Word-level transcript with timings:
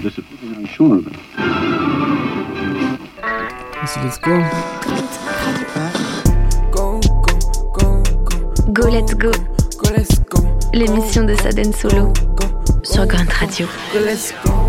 disciplinary, 0.00 0.66
sure. 0.66 1.00
So 3.86 4.00
let's 4.02 4.18
go. 4.18 4.36
Go, 6.70 7.00
go, 7.00 7.38
go, 7.72 8.02
go. 8.24 8.72
Go 8.72 8.88
Let's 8.88 9.14
Go, 9.14 9.32
Go, 9.78 9.90
let's 9.96 10.18
go. 10.20 10.38
l'émission 10.72 11.24
de 11.24 11.34
Saden 11.34 11.72
Solo 11.72 12.12
Go, 12.36 12.46
sur 12.82 13.06
Grunt 13.06 13.32
Radio. 13.32 13.66
go, 13.92 14.00
let's 14.04 14.32
go. 14.44 14.59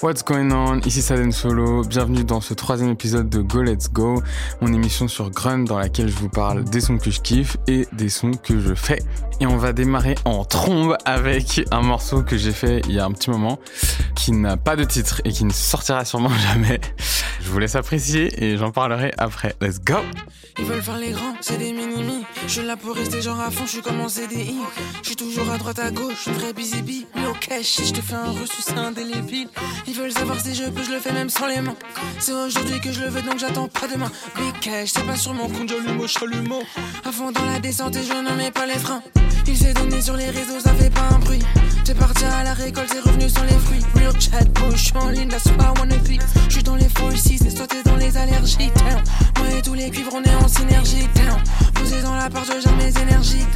What's 0.00 0.22
going 0.22 0.52
on? 0.52 0.78
Ici 0.86 1.02
Saden 1.02 1.32
Solo. 1.32 1.82
Bienvenue 1.82 2.22
dans 2.22 2.40
ce 2.40 2.54
troisième 2.54 2.90
épisode 2.90 3.28
de 3.28 3.40
Go 3.40 3.62
Let's 3.62 3.90
Go, 3.90 4.22
mon 4.60 4.72
émission 4.72 5.08
sur 5.08 5.28
Grunt 5.28 5.64
dans 5.64 5.76
laquelle 5.76 6.06
je 6.06 6.14
vous 6.14 6.28
parle 6.28 6.62
des 6.62 6.80
sons 6.80 6.98
que 6.98 7.10
je 7.10 7.20
kiffe 7.20 7.56
et 7.66 7.88
des 7.92 8.08
sons 8.08 8.30
que 8.30 8.60
je 8.60 8.74
fais. 8.74 9.02
Et 9.40 9.46
on 9.46 9.56
va 9.56 9.72
démarrer 9.72 10.14
en 10.24 10.44
trombe 10.44 10.96
avec 11.04 11.62
un 11.72 11.82
morceau 11.82 12.22
que 12.22 12.36
j'ai 12.36 12.52
fait 12.52 12.80
il 12.88 12.94
y 12.94 13.00
a 13.00 13.06
un 13.06 13.10
petit 13.10 13.28
moment, 13.28 13.58
qui 14.14 14.30
n'a 14.30 14.56
pas 14.56 14.76
de 14.76 14.84
titre 14.84 15.20
et 15.24 15.32
qui 15.32 15.44
ne 15.44 15.52
sortira 15.52 16.04
sûrement 16.04 16.30
jamais. 16.52 16.80
Je 17.48 17.52
vous 17.54 17.60
laisse 17.60 17.76
apprécier 17.76 18.44
et 18.44 18.58
j'en 18.58 18.72
parlerai 18.72 19.10
après. 19.16 19.56
Let's 19.62 19.80
go! 19.80 19.94
Ils 20.58 20.66
veulent 20.66 20.82
faire 20.82 20.98
les 20.98 21.12
grands, 21.12 21.34
c'est 21.40 21.56
des 21.56 21.72
mini-mi. 21.72 22.26
Je 22.46 22.52
suis 22.52 22.62
là 22.62 22.76
pour 22.76 22.94
rester 22.94 23.22
genre 23.22 23.40
à 23.40 23.50
fond, 23.50 23.64
je 23.64 23.70
suis 23.70 23.80
comme 23.80 23.98
en 24.02 24.08
CDI. 24.10 24.54
Je 25.00 25.06
suis 25.06 25.16
toujours 25.16 25.50
à 25.50 25.56
droite 25.56 25.78
à 25.78 25.90
gauche, 25.90 26.12
je 26.16 26.30
suis 26.30 26.32
très 26.32 26.52
busy. 26.52 27.06
Mais 27.16 27.26
au 27.26 27.32
cash, 27.32 27.64
si 27.64 27.86
je 27.86 27.94
te 27.94 28.02
fais 28.02 28.16
un 28.16 28.32
reçu, 28.32 28.60
c'est 28.60 28.76
indélébile. 28.76 29.48
Ils 29.86 29.94
veulent 29.94 30.12
savoir 30.12 30.38
si 30.38 30.54
je 30.54 30.64
peux, 30.64 30.84
je 30.84 30.90
le 30.90 30.98
fais 30.98 31.12
même 31.14 31.30
sans 31.30 31.46
les 31.46 31.62
mains. 31.62 31.76
C'est 32.18 32.32
aujourd'hui 32.32 32.80
que 32.82 32.92
je 32.92 33.00
le 33.00 33.08
veux, 33.08 33.22
donc 33.22 33.38
j'attends 33.38 33.68
pas 33.68 33.88
demain. 33.88 34.12
Big 34.36 34.52
cash, 34.60 34.90
c'est 34.92 35.06
pas 35.06 35.16
sur 35.16 35.32
mon 35.32 35.48
compte, 35.48 35.70
j'allume, 35.70 36.06
chalumeau. 36.06 36.62
À 37.06 37.10
fond 37.10 37.32
dans 37.32 37.46
la 37.46 37.60
descente 37.60 37.96
et 37.96 38.02
je 38.02 38.12
ne 38.12 38.36
mets 38.36 38.50
pas 38.50 38.66
les 38.66 38.78
freins. 38.78 39.02
Il 39.46 39.56
s'est 39.56 39.72
donné 39.72 40.02
sur 40.02 40.16
les 40.16 40.28
réseaux, 40.28 40.60
ça 40.62 40.74
fait 40.74 40.90
pas 40.90 41.08
un 41.14 41.18
bruit. 41.18 41.42
T'es 41.86 41.94
parti 41.94 42.26
à 42.26 42.44
la 42.44 42.52
récolte, 42.52 42.90
t'es 42.90 43.00
revenu 43.00 43.30
sans 43.30 43.44
les 43.44 43.58
fruits. 43.58 43.80
Real 43.94 44.12
chat, 44.20 44.44
suis 44.76 44.92
en 44.98 45.08
ligne, 45.08 45.28
that's 45.28 45.46
why 45.46 45.64
I 45.64 45.78
wanna 45.78 45.96
be. 45.96 46.20
Je 46.48 46.54
suis 46.54 46.62
dans 46.62 46.76
les 46.76 46.88
four 46.88 47.10
seasons, 47.38 47.56
toi 47.56 47.66
t'es 47.66 47.82
dans 47.82 47.96
les 47.96 48.16
allergies. 48.16 48.70
Moi 49.38 49.50
et 49.56 49.62
tous 49.62 49.74
les 49.74 49.90
cuivres, 49.90 50.12
on 50.14 50.22
est 50.22 50.34
en 50.34 50.48
synergie. 50.48 51.08
Posé 51.74 52.02
dans 52.02 52.14
la 52.14 52.28
part, 52.28 52.44
je 52.44 52.60
gère 52.60 52.76
mes 52.76 52.96
énergies. 53.00 53.46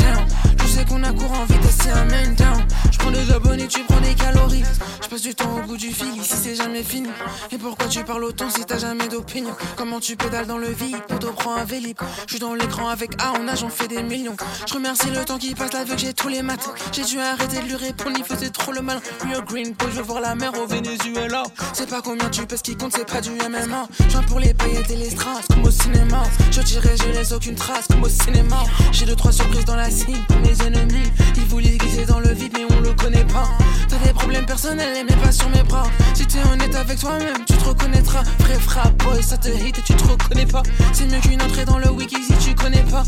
Je 0.58 0.78
sais 0.78 0.84
qu'on 0.84 1.02
a 1.02 1.12
court 1.12 1.33
en 1.33 1.44
vitesse, 1.44 1.78
c'est 1.83 1.91
un 1.91 2.05
main 2.06 2.28
down. 2.36 2.64
Je 2.91 2.98
prends 2.98 3.11
des 3.11 3.30
abonnés, 3.30 3.66
tu 3.66 3.80
prends 3.84 4.00
des 4.00 4.14
calories. 4.14 4.64
Je 5.02 5.08
passe 5.08 5.22
du 5.22 5.34
temps 5.34 5.58
au 5.58 5.66
bout 5.66 5.77
du 5.77 5.92
fil, 5.92 6.16
ici 6.16 6.34
c'est 6.42 6.55
jamais 6.55 6.83
fini. 6.83 7.08
Et 7.50 7.58
pourquoi 7.58 7.89
tu 7.89 8.02
parles 8.05 8.24
autant 8.24 8.48
si 8.48 8.64
t'as 8.64 8.78
jamais 8.78 9.08
d'opinion? 9.08 9.55
Comment 9.77 10.00
tu 10.00 10.17
pédales 10.17 10.46
dans 10.46 10.56
le 10.56 10.69
vide, 10.69 10.96
plutôt 11.08 11.33
prends 11.33 11.56
un 11.56 11.64
vélib. 11.64 11.98
Je 12.27 12.33
suis 12.33 12.39
dans 12.39 12.55
l'écran 12.55 12.89
avec 12.89 13.20
A, 13.20 13.33
en 13.33 13.46
âge, 13.48 13.61
j'en 13.61 13.69
fais 13.69 13.89
des 13.89 14.02
millions. 14.02 14.36
Je 14.67 14.74
remercie 14.74 15.11
le 15.11 15.24
temps 15.24 15.39
qui 15.39 15.55
passe 15.55 15.72
là, 15.74 15.84
vu 15.84 15.94
que 15.94 16.00
j'ai 16.00 16.14
tous 16.14 16.28
les 16.28 16.42
matins. 16.42 16.72
J'ai 16.92 17.05
dû 17.05 17.19
arrêter 17.19 17.58
de 17.61 17.67
lui 17.67 17.77
répondre, 17.77 18.17
il 18.19 18.24
faisait 18.24 18.50
trop 18.50 18.72
le 18.72 18.80
mal. 18.80 19.00
Real 19.28 19.44
green, 19.44 19.72
boy, 19.72 19.89
je 19.91 19.96
veux 19.96 20.02
voir 20.02 20.20
la 20.20 20.34
mer 20.34 20.52
au 20.58 20.67
Venezuela. 20.67 21.42
C'est 21.74 21.91
pas 21.91 22.00
combien 22.00 22.30
tu 22.30 22.46
pèses 22.46 22.62
qui 22.62 22.77
compte, 22.77 22.92
c'est 22.96 23.11
pas 23.11 23.20
du 23.20 23.30
MMA. 23.30 23.72
Je 23.98 24.09
viens 24.09 24.23
pour 24.23 24.39
les 24.39 24.53
paillettes 24.53 24.91
et 24.91 24.97
les 24.97 25.11
strass, 25.11 25.47
comme 25.48 25.65
au 25.65 25.70
cinéma. 25.70 26.23
Je 26.51 26.61
dirais, 26.61 26.95
je 26.97 27.11
laisse 27.12 27.33
aucune 27.33 27.55
trace, 27.55 27.87
comme 27.89 28.03
au 28.03 28.09
cinéma. 28.09 28.64
J'ai 28.92 29.06
deux, 29.06 29.17
trois 29.17 29.33
surprises 29.33 29.64
dans 29.64 29.77
la 29.77 29.91
cible 29.91 30.19
pour 30.29 30.39
mes 30.41 30.67
ennemis. 30.67 31.11
Ils 31.37 31.47
voulaient 31.47 31.79
glisser 31.79 32.05
dans 32.05 32.20
le 32.20 32.33
vide, 32.33 32.53
mais 32.55 32.67
on 32.70 32.81
le 32.81 32.92
connaît 32.92 33.25
pas. 33.25 33.48
T'as 33.89 33.97
des 33.98 34.12
problèmes 34.12 34.45
personnels, 34.45 35.06
mais 35.09 35.17
pas 35.17 35.33
sur 35.33 35.48
mes 35.51 35.62
bras. 35.62 35.87
Si 36.14 36.27
t'es 36.27 36.41
honnête 36.53 36.75
avec 36.75 36.98
toi-même, 36.98 37.45
tu 37.47 37.55
te 37.55 37.64
reconnaîtras. 37.64 38.23
Vrai 38.41 38.59
frappe, 38.59 39.03
boy, 39.05 39.23
ça 39.23 39.39
te 39.39 39.48
hate 39.48 39.79
et 39.79 39.83
tu 39.83 39.95
te 39.95 40.05
reconnais 40.05 40.47
pas. 40.47 40.62
C'est 40.92 41.07
mieux 41.07 41.20
qu'une 41.20 41.42
entrée 41.42 41.64
dans 41.64 41.79
le 41.79 41.91
wiki 41.91 42.23
si 42.23 42.34
tu 42.39 42.55
connais 42.55 42.84
pas. 42.84 43.05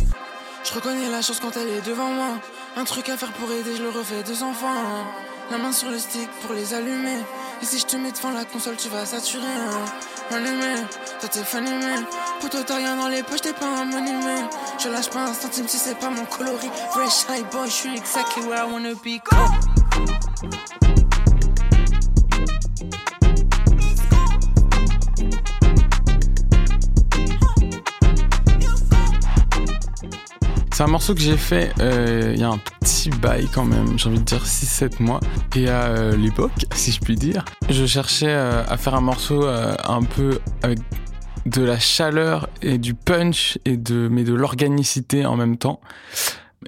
Je 0.65 0.73
reconnais 0.73 1.11
la 1.11 1.21
chance 1.21 1.41
quand 1.41 1.53
elle 1.57 1.69
est 1.69 1.87
devant 1.87 2.09
moi. 2.09 2.39
Un 2.77 2.85
truc 2.85 3.11
à 3.11 3.19
faire 3.19 3.33
pour 3.33 3.51
aider, 3.53 3.77
je 3.77 3.83
le 3.83 3.91
refais 3.91 4.23
deux 4.27 4.43
enfants. 4.43 5.05
La 5.51 5.59
main 5.59 5.73
sur 5.73 5.91
le 5.91 5.99
stick 5.99 6.29
pour 6.41 6.55
les 6.55 6.73
allumer. 6.73 7.19
Et 7.61 7.67
si 7.67 7.79
je 7.79 7.85
te 7.85 7.97
mets 7.97 8.13
devant 8.13 8.31
la 8.31 8.47
console, 8.47 8.77
tu 8.77 8.89
vas 8.89 9.05
saturer. 9.05 9.45
Hein. 9.45 9.85
Allumé, 10.31 10.75
toi 11.21 11.29
t'es 11.29 11.45
fan 11.45 11.67
aimé. 11.67 12.07
Poto, 12.41 12.63
t'as 12.65 12.77
rien 12.77 12.97
dans 12.97 13.09
les 13.09 13.23
poches, 13.23 13.43
t'es 13.43 13.53
pas 13.53 13.67
un 13.67 13.85
monument. 13.85 14.49
Je 14.83 14.89
lâche 14.89 15.11
pas 15.11 15.21
un 15.21 15.35
centime 15.35 15.69
si 15.69 15.77
c'est 15.77 15.99
pas 15.99 16.11
mon 16.11 16.25
coloris. 16.25 16.71
Fresh 16.91 17.27
high 17.29 17.49
boy, 17.51 17.67
je 17.67 17.73
suis 17.73 17.97
exactly 17.97 18.43
where 18.45 18.67
I 18.67 18.71
wanna 18.71 18.95
be. 18.95 19.21
Go. 19.23 20.84
Un 30.85 30.89
morceau 30.89 31.15
que 31.15 31.21
j'ai 31.23 31.39
fait 31.39 31.73
euh, 31.81 32.33
il 32.35 32.41
y 32.41 32.45
a 32.45 32.51
un 32.51 32.59
petit 32.59 33.09
bail 33.09 33.49
quand 33.53 33.65
même, 33.65 33.99
j'ai 33.99 34.09
envie 34.11 34.19
de 34.19 34.25
dire 34.25 34.45
6-7 34.45 35.03
mois. 35.03 35.19
Et 35.57 35.69
à 35.69 35.85
euh, 35.85 36.15
l'époque, 36.15 36.53
si 36.75 36.93
je 36.93 37.01
puis 37.01 37.17
dire, 37.17 37.43
je 37.71 37.87
cherchais 37.87 38.29
euh, 38.29 38.63
à 38.67 38.77
faire 38.77 38.95
un 38.95 39.01
morceau 39.01 39.47
un 39.47 40.03
peu 40.03 40.41
avec 40.63 40.79
de 41.47 41.63
la 41.63 41.79
chaleur 41.79 42.51
et 42.61 42.77
du 42.77 42.93
punch, 42.93 43.59
et 43.65 43.79
de, 43.79 44.09
mais 44.09 44.25
de 44.25 44.35
l'organicité 44.35 45.25
en 45.25 45.37
même 45.37 45.57
temps. 45.57 45.81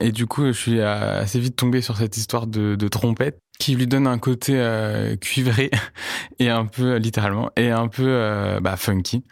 Et 0.01 0.13
du 0.13 0.27
coup, 0.27 0.47
je 0.47 0.53
suis 0.53 0.81
assez 0.81 1.39
vite 1.39 1.57
tombé 1.57 1.83
sur 1.83 1.97
cette 1.99 2.17
histoire 2.17 2.47
de, 2.47 2.75
de 2.75 2.89
trompette 2.89 3.39
qui 3.59 3.75
lui 3.75 3.87
donne 3.87 4.07
un 4.07 4.19
côté 4.19 4.55
euh, 4.57 5.17
cuivré 5.17 5.71
et 6.39 6.51
un 6.51 6.67
peu 6.67 6.97
littéralement 6.97 7.51
et 7.57 7.71
un 7.71 7.89
peu 7.89 8.07
euh, 8.07 8.61
bah, 8.61 8.77
funky, 8.77 9.25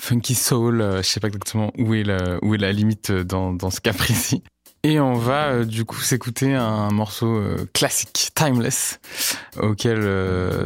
funky 0.00 0.34
soul. 0.34 0.80
euh, 0.80 0.98
je 0.98 1.08
sais 1.08 1.20
pas 1.20 1.28
exactement 1.28 1.72
où 1.78 1.94
est 1.94 2.04
la, 2.04 2.38
où 2.42 2.54
est 2.54 2.58
la 2.58 2.72
limite 2.72 3.12
dans, 3.12 3.52
dans 3.52 3.70
ce 3.70 3.80
cas 3.80 3.92
précis. 3.92 4.42
Et 4.84 5.00
on 5.00 5.14
va 5.14 5.48
euh, 5.48 5.64
du 5.64 5.84
coup 5.84 6.00
s'écouter 6.00 6.54
un 6.54 6.90
morceau 6.90 7.42
classique, 7.72 8.30
timeless, 8.34 9.00
auquel 9.60 9.98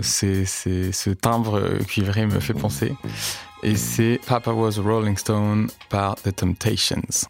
c'est, 0.03 0.45
ce 0.45 1.11
timbre 1.11 1.79
cuivré 1.87 2.27
me 2.27 2.41
fait 2.41 2.55
penser. 2.55 2.95
Et 3.63 3.77
c'est 3.77 4.21
Papa 4.27 4.51
Was 4.51 4.79
a 4.79 4.83
Rolling 4.83 5.17
Stone 5.17 5.69
par 5.89 6.17
The 6.17 6.35
Temptations. 6.35 7.29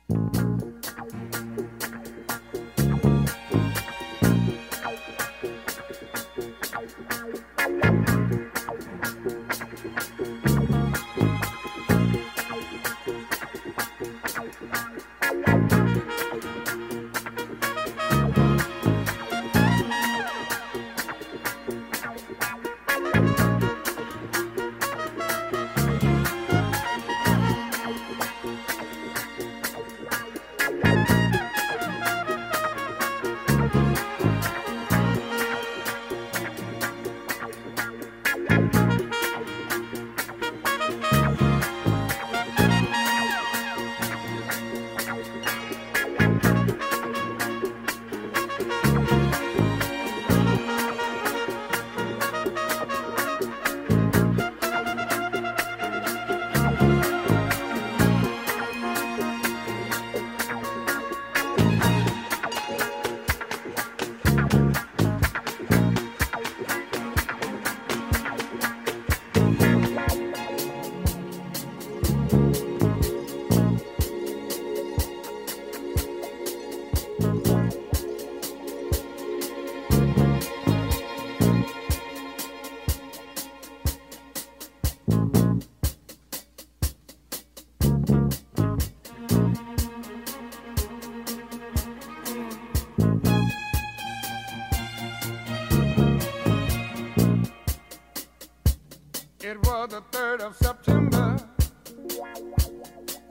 the 99.87 100.03
3rd 100.13 100.41
of 100.41 100.57
September. 100.57 101.37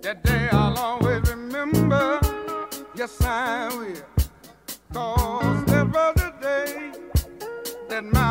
That 0.01 0.23
day 0.23 0.49
I'll 0.51 0.77
always 0.77 1.21
remember. 1.29 2.19
Yes, 2.93 3.21
I 3.21 3.69
will. 3.69 3.95
Cause 4.93 5.65
that 5.65 5.87
was 5.87 6.15
the 6.15 6.33
day 6.41 6.91
that 7.87 8.03
my 8.03 8.30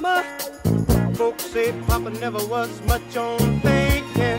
mama. 0.00 0.24
Folks 1.14 1.44
say 1.44 1.72
Papa 1.86 2.10
never 2.10 2.44
was 2.46 2.80
much 2.82 3.16
on 3.16 3.38
thinking. 3.60 4.38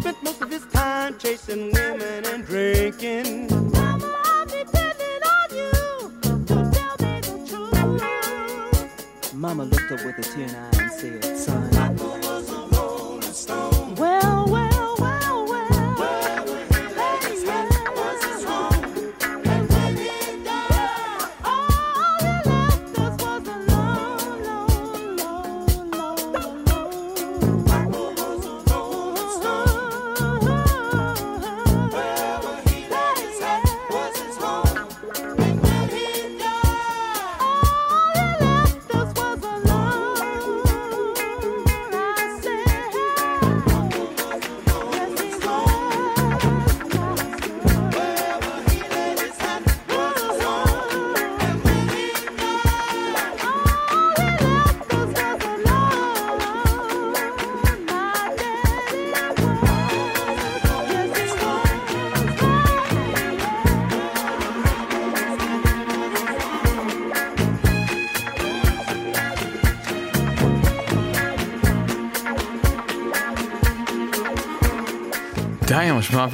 Spent 0.00 0.22
most 0.22 0.40
of 0.42 0.50
his 0.50 0.64
time 0.66 1.18
chasing 1.18 1.72
women 1.72 2.24
and 2.26 2.44
drinking. 2.46 3.48
Mama, 3.72 4.14
I'm 4.24 4.46
depending 4.46 5.22
on 5.34 5.48
you 5.60 5.72
to 6.22 6.54
tell 6.70 6.96
me 7.00 7.20
the 7.20 7.36
truth. 7.48 9.34
Mama 9.34 9.64
looked 9.64 9.90
up 9.92 10.04
with 10.04 10.18
a 10.18 10.22
tear 10.22 10.44
in 10.44 10.50
her 10.50 10.70
eye 10.72 10.82
and 10.82 10.92
said, 10.92 11.36
son, 11.36 11.95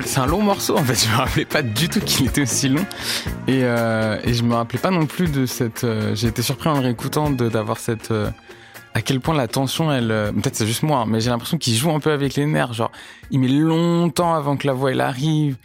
c'est 0.04 0.20
un 0.20 0.26
long 0.26 0.42
morceau 0.42 0.76
en 0.78 0.82
fait, 0.84 0.94
je 0.94 1.08
me 1.10 1.16
rappelais 1.16 1.44
pas 1.44 1.62
du 1.62 1.88
tout 1.88 2.00
qu'il 2.00 2.26
était 2.26 2.42
aussi 2.42 2.68
long. 2.68 2.84
Et, 3.46 3.60
euh, 3.64 4.18
et 4.24 4.34
je 4.34 4.42
me 4.42 4.54
rappelais 4.54 4.78
pas 4.78 4.90
non 4.90 5.06
plus 5.06 5.30
de 5.30 5.46
cette. 5.46 5.84
euh, 5.84 6.14
J'ai 6.14 6.28
été 6.28 6.42
surpris 6.42 6.68
en 6.68 6.74
le 6.74 6.80
réécoutant 6.80 7.30
d'avoir 7.30 7.78
cette. 7.78 8.10
euh, 8.10 8.30
à 8.94 9.00
quel 9.02 9.20
point 9.20 9.34
la 9.34 9.48
tension, 9.48 9.92
elle. 9.92 10.10
euh, 10.10 10.32
Peut-être 10.32 10.56
c'est 10.56 10.66
juste 10.66 10.82
moi, 10.82 11.00
hein, 11.00 11.06
mais 11.08 11.20
j'ai 11.20 11.30
l'impression 11.30 11.58
qu'il 11.58 11.74
joue 11.74 11.90
un 11.90 12.00
peu 12.00 12.12
avec 12.12 12.34
les 12.34 12.46
nerfs. 12.46 12.72
Genre, 12.74 12.90
il 13.30 13.40
met 13.40 13.48
longtemps 13.48 14.34
avant 14.34 14.56
que 14.56 14.66
la 14.66 14.72
voix 14.74 14.90
elle 14.92 15.00
arrive. 15.00 15.56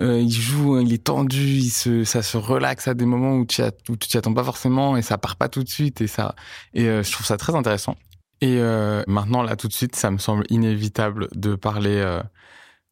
euh, 0.00 0.20
il 0.20 0.30
joue, 0.32 0.78
il 0.80 0.92
est 0.92 1.04
tendu, 1.04 1.38
il 1.40 1.70
se, 1.70 2.04
ça 2.04 2.22
se 2.22 2.36
relaxe 2.36 2.88
à 2.88 2.94
des 2.94 3.06
moments 3.06 3.36
où 3.36 3.46
tu 3.46 3.62
où 3.88 3.96
t'y 3.96 4.16
attends 4.18 4.34
pas 4.34 4.44
forcément 4.44 4.96
et 4.96 5.02
ça 5.02 5.18
part 5.18 5.36
pas 5.36 5.48
tout 5.48 5.62
de 5.62 5.68
suite 5.68 6.00
et 6.00 6.06
ça. 6.08 6.34
Et 6.74 6.86
euh, 6.88 7.02
je 7.02 7.12
trouve 7.12 7.26
ça 7.26 7.36
très 7.36 7.54
intéressant. 7.54 7.96
Et 8.40 8.58
euh, 8.58 9.02
maintenant 9.06 9.42
là 9.42 9.56
tout 9.56 9.68
de 9.68 9.72
suite, 9.72 9.94
ça 9.96 10.10
me 10.10 10.18
semble 10.18 10.44
inévitable 10.50 11.28
de 11.34 11.54
parler. 11.54 11.96
euh, 11.96 12.20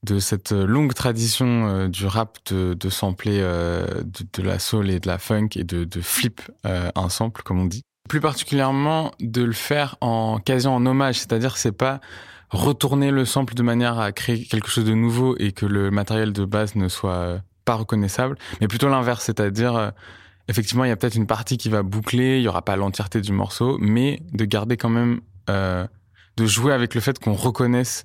de 0.02 0.18
cette 0.18 0.52
longue 0.52 0.94
tradition 0.94 1.68
euh, 1.68 1.88
du 1.88 2.06
rap 2.06 2.38
de, 2.50 2.75
de 2.75 2.90
sampler 2.90 3.38
euh, 3.40 3.87
de, 4.02 4.26
de 4.32 4.42
la 4.42 4.59
soul 4.59 4.90
et 4.90 4.99
de 4.99 5.06
la 5.06 5.18
funk 5.18 5.50
et 5.56 5.64
de, 5.64 5.85
de 5.85 6.00
flip 6.00 6.42
euh, 6.66 6.90
un 6.94 7.09
sample, 7.09 7.42
comme 7.42 7.61
on 7.61 7.66
dit. 7.66 7.82
Plus 8.09 8.21
particulièrement 8.21 9.12
de 9.21 9.42
le 9.42 9.52
faire 9.52 9.97
en 10.00 10.38
quasi 10.38 10.66
en 10.66 10.85
hommage, 10.87 11.18
c'est-à-dire 11.18 11.56
c'est 11.56 11.73
pas 11.73 12.00
retourner 12.52 13.11
le 13.11 13.25
sample 13.25 13.54
de 13.54 13.62
manière 13.62 13.99
à 13.99 14.12
créer 14.12 14.44
quelque 14.44 14.68
chose 14.68 14.85
de 14.85 14.94
nouveau 14.94 15.37
et 15.38 15.52
que 15.52 15.66
le 15.66 15.90
matériel 15.90 16.32
de 16.32 16.44
base 16.44 16.76
ne 16.76 16.88
soit 16.88 17.14
euh, 17.14 17.38
pas 17.64 17.75
reconnaissable, 17.75 18.37
mais 18.61 18.68
plutôt 18.68 18.88
l'inverse, 18.88 19.25
c'est-à-dire 19.25 19.75
euh, 19.75 19.90
effectivement 20.49 20.85
il 20.85 20.88
y 20.88 20.90
a 20.92 20.97
peut-être 20.97 21.14
une 21.14 21.26
partie 21.26 21.56
qui 21.56 21.71
va 21.71 21.82
boucler, 21.82 22.38
il 22.38 22.42
y 22.42 22.49
aura 22.49 22.62
pas 22.62 22.76
l'entièreté 22.76 23.21
du 23.21 23.32
morceau, 23.32 23.78
mais 23.80 24.21
de 24.32 24.44
garder 24.44 24.76
quand 24.76 24.90
même 24.90 25.21
euh, 25.49 25.87
de 26.37 26.47
jouer 26.47 26.73
avec 26.73 26.94
le 26.94 27.00
fait 27.00 27.18
qu'on 27.18 27.35
reconnaisse 27.35 28.04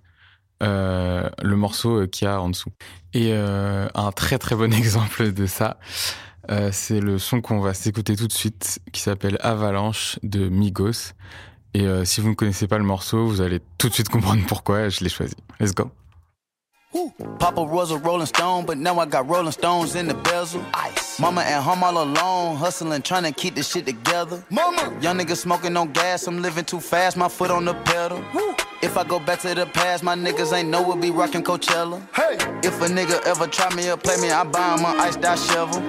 euh, 0.64 1.30
le 1.42 1.56
morceau 1.56 2.02
euh, 2.02 2.08
qu'il 2.08 2.28
y 2.28 2.32
a 2.32 2.42
en 2.42 2.50
dessous. 2.50 2.72
Et 3.14 3.32
euh, 3.34 3.88
un 3.94 4.12
très 4.12 4.38
très 4.38 4.56
bon 4.56 4.74
exemple 4.78 5.32
de 5.32 5.46
ça, 5.46 5.78
euh, 6.52 6.70
c'est 6.72 7.00
le 7.00 7.20
son 7.20 7.42
qu'on 7.42 7.60
va 7.60 7.74
s'écouter 7.74 8.16
tout 8.16 8.28
de 8.28 8.34
suite, 8.34 8.80
qui 8.92 9.02
s'appelle 9.02 9.38
Avalanche 9.42 10.20
de 10.24 10.50
Migos. 10.50 11.14
Et 11.74 11.86
euh, 11.86 12.06
si 12.06 12.22
vous 12.22 12.30
ne 12.30 12.36
connaissez 12.36 12.68
pas 12.68 12.78
le 12.78 12.84
morceau, 12.84 13.28
vous 13.28 13.42
allez 13.42 13.60
tout 13.78 13.90
de 13.90 13.94
suite 13.94 14.10
comprendre 14.10 14.44
pourquoi 14.48 14.90
je 14.90 15.04
l'ai 15.04 15.10
choisi. 15.10 15.36
Let's 15.60 15.74
go. 15.74 15.92
Papa 17.38 17.62
was 17.62 17.92
a 17.92 17.98
Rolling 17.98 18.26
Stone, 18.26 18.66
but 18.66 18.78
now 18.78 18.98
I 19.00 19.06
got 19.06 19.30
Rolling 19.30 19.52
Stones 19.52 19.96
in 19.96 20.08
the 20.08 20.16
bezel. 20.16 20.62
Ice. 20.74 21.20
Mama 21.20 21.42
at 21.42 21.62
home 21.62 21.84
all 21.84 22.02
alone, 22.02 22.56
hustling, 22.56 23.02
trying 23.02 23.24
to 23.24 23.32
keep 23.32 23.56
this 23.56 23.70
shit 23.70 23.86
together. 23.86 24.44
Mama, 24.50 24.98
young 25.02 25.18
nigga 25.18 25.36
smoking 25.36 25.76
on 25.78 25.92
gas, 25.92 26.28
I'm 26.28 26.42
living 26.42 26.66
too 26.66 26.80
fast, 26.80 27.18
my 27.18 27.28
foot 27.28 27.52
on 27.52 27.66
the 27.66 27.74
pedal. 27.74 28.24
If 28.81 28.96
I 28.96 29.03
go 29.03 29.19
back 29.19 29.39
to 29.39 29.55
the 29.55 29.65
past, 29.65 30.03
my 30.03 30.15
niggas 30.15 30.53
ain't 30.53 30.69
know 30.69 30.81
we'll 30.81 30.98
be 30.98 31.10
rocking 31.10 31.43
Coachella. 31.43 32.00
Hey, 32.15 32.36
if 32.67 32.79
a 32.81 32.86
nigga 32.86 33.25
ever 33.25 33.48
try 33.48 33.74
me 33.74 33.89
or 33.89 33.98
play 33.98 34.17
me, 34.17 34.29
I 34.29 34.43
buy 34.43 34.75
him 34.75 34.86
an 34.86 35.00
iced 35.00 35.24
out 35.25 35.39
shovel. 35.39 35.81